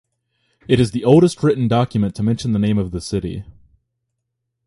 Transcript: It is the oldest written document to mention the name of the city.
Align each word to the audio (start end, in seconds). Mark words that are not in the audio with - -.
It 0.67 0.79
is 0.79 0.89
the 0.89 1.03
oldest 1.05 1.43
written 1.43 1.67
document 1.67 2.15
to 2.15 2.23
mention 2.23 2.53
the 2.53 2.57
name 2.57 2.79
of 2.79 2.89
the 2.89 2.99
city. 3.01 3.43